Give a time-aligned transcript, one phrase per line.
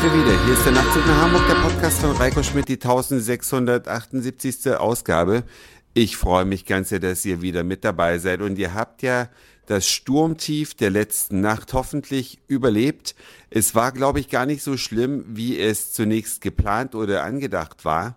[0.00, 0.44] sind wir wieder.
[0.44, 4.78] Hier ist der Nachtzug nach Hamburg, der Podcast von Reiko Schmidt, die 1678.
[4.78, 5.44] Ausgabe.
[5.92, 9.28] Ich freue mich ganz sehr, dass ihr wieder mit dabei seid und ihr habt ja
[9.66, 13.14] das Sturmtief der letzten Nacht hoffentlich überlebt.
[13.50, 18.16] Es war, glaube ich, gar nicht so schlimm, wie es zunächst geplant oder angedacht war.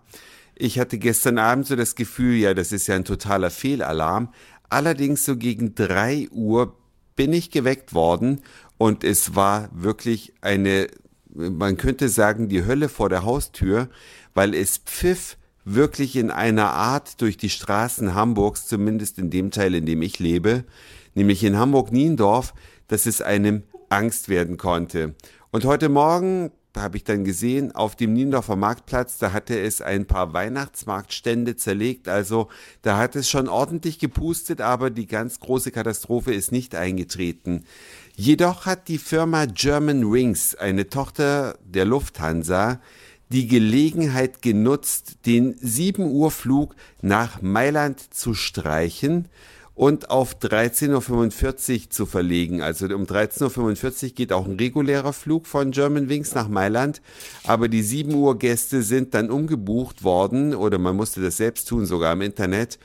[0.54, 4.32] Ich hatte gestern Abend so das Gefühl, ja, das ist ja ein totaler Fehlalarm.
[4.70, 6.78] Allerdings so gegen drei Uhr
[7.14, 8.40] bin ich geweckt worden
[8.78, 10.88] und es war wirklich eine,
[11.34, 13.88] man könnte sagen, die Hölle vor der Haustür,
[14.34, 19.74] weil es pfiff wirklich in einer Art durch die Straßen Hamburgs, zumindest in dem Teil,
[19.74, 20.64] in dem ich lebe,
[21.14, 22.54] nämlich in Hamburg-Niendorf,
[22.88, 25.14] dass es einem Angst werden konnte.
[25.50, 30.06] Und heute Morgen habe ich dann gesehen, auf dem Niendorfer Marktplatz, da hatte es ein
[30.06, 32.48] paar Weihnachtsmarktstände zerlegt, also
[32.82, 37.64] da hat es schon ordentlich gepustet, aber die ganz große Katastrophe ist nicht eingetreten.
[38.16, 42.80] Jedoch hat die Firma German Wings, eine Tochter der Lufthansa,
[43.30, 49.28] die Gelegenheit genutzt, den 7 Uhr Flug nach Mailand zu streichen
[49.74, 52.62] und auf 13.45 Uhr zu verlegen.
[52.62, 57.02] Also um 13.45 Uhr geht auch ein regulärer Flug von German Wings nach Mailand,
[57.42, 61.84] aber die 7 Uhr Gäste sind dann umgebucht worden oder man musste das selbst tun,
[61.84, 62.78] sogar im Internet.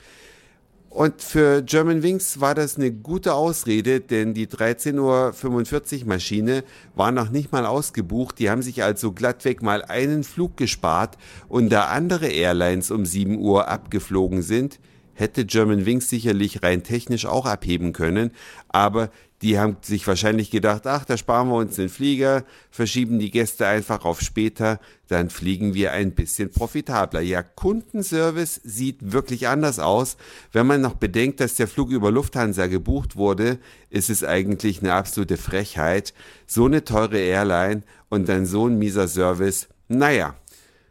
[0.90, 6.64] Und für German Wings war das eine gute Ausrede, denn die 13.45 Uhr Maschine
[6.96, 8.40] war noch nicht mal ausgebucht.
[8.40, 11.16] Die haben sich also glattweg mal einen Flug gespart
[11.48, 14.80] und da andere Airlines um 7 Uhr abgeflogen sind,
[15.20, 18.32] hätte German Wings sicherlich rein technisch auch abheben können,
[18.68, 19.10] aber
[19.42, 23.66] die haben sich wahrscheinlich gedacht, ach, da sparen wir uns den Flieger, verschieben die Gäste
[23.66, 27.22] einfach auf später, dann fliegen wir ein bisschen profitabler.
[27.22, 30.18] Ja, Kundenservice sieht wirklich anders aus.
[30.52, 34.92] Wenn man noch bedenkt, dass der Flug über Lufthansa gebucht wurde, ist es eigentlich eine
[34.92, 36.12] absolute Frechheit.
[36.46, 39.68] So eine teure Airline und dann so ein mieser Service.
[39.88, 40.36] Naja,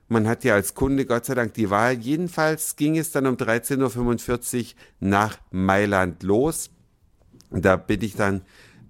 [0.10, 1.94] man hat ja als Kunde Gott sei Dank die Wahl.
[1.94, 4.66] Jedenfalls ging es dann um 13.45 Uhr
[5.00, 6.72] nach Mailand los.
[7.52, 8.42] Da bin ich dann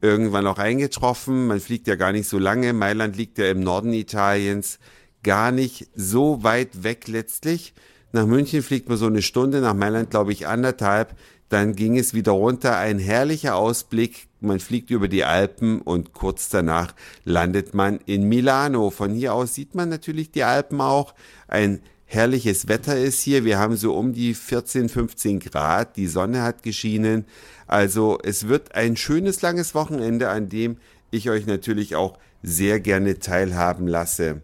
[0.02, 1.48] irgendwann auch eingetroffen.
[1.48, 2.74] Man fliegt ja gar nicht so lange.
[2.74, 4.80] Mailand liegt ja im Norden Italiens,
[5.24, 7.74] gar nicht so weit weg letztlich.
[8.12, 11.16] Nach München fliegt man so eine Stunde, nach Mailand glaube ich anderthalb.
[11.50, 14.28] Dann ging es wieder runter, ein herrlicher Ausblick.
[14.40, 16.94] Man fliegt über die Alpen und kurz danach
[17.26, 18.92] landet man in Milano.
[18.92, 21.16] Von hier aus sieht man natürlich die Alpen auch.
[21.48, 23.46] Ein herrliches Wetter ist hier.
[23.46, 25.98] Wir haben so um die 14, 15 Grad.
[25.98, 27.26] Die Sonne hat geschienen.
[27.66, 30.78] Also es wird ein schönes langes Wochenende, an dem
[31.12, 34.42] ich euch natürlich auch sehr gerne teilhaben lasse.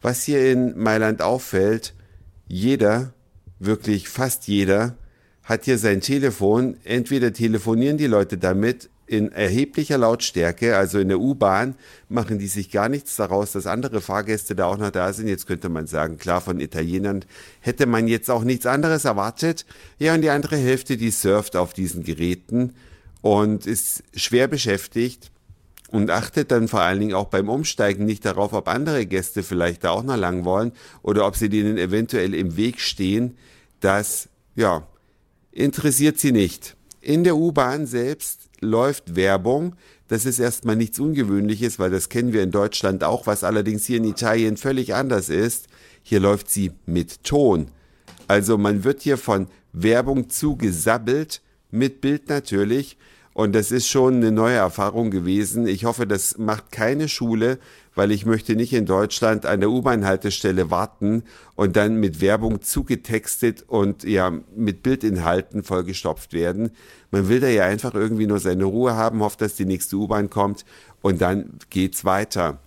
[0.00, 1.94] Was hier in Mailand auffällt,
[2.48, 3.12] jeder,
[3.58, 4.96] wirklich fast jeder,
[5.46, 6.76] hat hier sein Telefon.
[6.84, 11.76] Entweder telefonieren die Leute damit in erheblicher Lautstärke, also in der U-Bahn,
[12.08, 15.28] machen die sich gar nichts daraus, dass andere Fahrgäste da auch noch da sind.
[15.28, 17.24] Jetzt könnte man sagen, klar, von Italienern
[17.60, 19.64] hätte man jetzt auch nichts anderes erwartet.
[19.98, 22.74] Ja, und die andere Hälfte, die surft auf diesen Geräten
[23.22, 25.30] und ist schwer beschäftigt
[25.92, 29.84] und achtet dann vor allen Dingen auch beim Umsteigen nicht darauf, ob andere Gäste vielleicht
[29.84, 33.36] da auch noch lang wollen oder ob sie denen eventuell im Weg stehen.
[33.78, 34.84] Das, ja,
[35.56, 36.76] interessiert sie nicht.
[37.00, 39.74] In der U-Bahn selbst läuft Werbung.
[40.08, 43.96] Das ist erstmal nichts Ungewöhnliches, weil das kennen wir in Deutschland auch, was allerdings hier
[43.96, 45.66] in Italien völlig anders ist.
[46.02, 47.68] Hier läuft sie mit Ton.
[48.28, 51.40] Also man wird hier von Werbung zugesabbelt,
[51.70, 52.98] mit Bild natürlich.
[53.36, 55.66] Und das ist schon eine neue Erfahrung gewesen.
[55.66, 57.58] Ich hoffe, das macht keine Schule,
[57.94, 61.22] weil ich möchte nicht in Deutschland an der U-Bahn-Haltestelle warten
[61.54, 66.70] und dann mit Werbung zugetextet und ja mit Bildinhalten vollgestopft werden.
[67.10, 70.30] Man will da ja einfach irgendwie nur seine Ruhe haben, hofft, dass die nächste U-Bahn
[70.30, 70.64] kommt
[71.02, 72.58] und dann geht's weiter.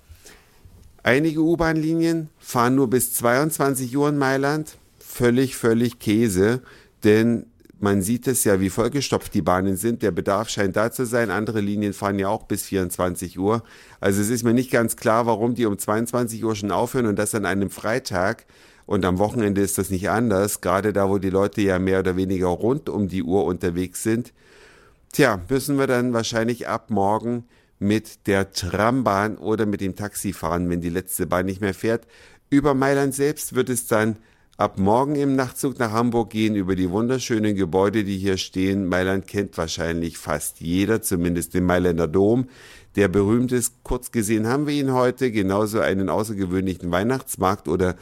[1.01, 4.77] Einige U-Bahn-Linien fahren nur bis 22 Uhr in Mailand.
[4.99, 6.61] Völlig, völlig Käse,
[7.03, 7.47] denn
[7.81, 10.01] man sieht es ja, wie vollgestopft die Bahnen sind.
[10.01, 11.31] Der Bedarf scheint da zu sein.
[11.31, 13.63] Andere Linien fahren ja auch bis 24 Uhr.
[13.99, 17.17] Also es ist mir nicht ganz klar, warum die um 22 Uhr schon aufhören und
[17.17, 18.45] das an einem Freitag.
[18.85, 22.15] Und am Wochenende ist das nicht anders, gerade da, wo die Leute ja mehr oder
[22.15, 24.33] weniger rund um die Uhr unterwegs sind.
[25.11, 27.45] Tja, müssen wir dann wahrscheinlich ab morgen
[27.77, 32.07] mit der Trambahn oder mit dem Taxi fahren, wenn die letzte Bahn nicht mehr fährt.
[32.49, 34.17] Über Mailand selbst wird es dann
[34.59, 38.87] ab morgen im Nachtzug nach Hamburg gehen über die wunderschönen Gebäude, die hier stehen.
[38.87, 42.49] Mailand kennt wahrscheinlich fast jeder, zumindest den Mailänder Dom.
[42.97, 47.95] Der berühmt ist, kurz gesehen haben wir ihn heute, genauso einen außergewöhnlichen Weihnachtsmarkt oder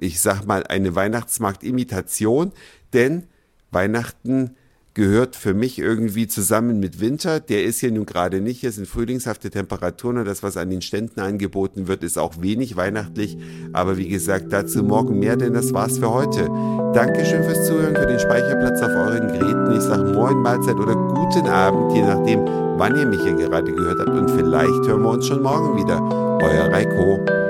[0.00, 2.50] ich sag mal eine Weihnachtsmarktimitation,
[2.92, 3.28] denn
[3.70, 4.56] Weihnachten
[4.94, 7.40] gehört für mich irgendwie zusammen mit Winter.
[7.40, 8.60] Der ist hier nun gerade nicht.
[8.60, 12.76] Hier sind frühlingshafte Temperaturen und das, was an den Ständen angeboten wird, ist auch wenig
[12.76, 13.36] weihnachtlich.
[13.72, 16.50] Aber wie gesagt, dazu morgen mehr, denn das war's für heute.
[16.92, 19.72] Dankeschön fürs Zuhören, für den Speicherplatz auf euren Geräten.
[19.76, 22.40] Ich sage Moin, Mahlzeit oder guten Abend, je nachdem,
[22.78, 24.10] wann ihr mich hier gerade gehört habt.
[24.10, 26.00] Und vielleicht hören wir uns schon morgen wieder.
[26.42, 27.49] Euer Reiko.